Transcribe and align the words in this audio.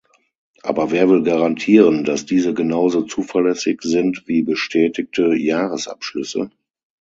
Aber 0.63 0.89
wer 0.89 1.07
will 1.09 1.21
garantieren, 1.21 2.03
dass 2.05 2.25
diese 2.25 2.55
genauso 2.55 3.03
zuverlässig 3.03 3.83
sind 3.83 4.23
wie 4.25 4.41
bestätigte 4.41 5.35
Jahresabschlüsse? 5.35 6.49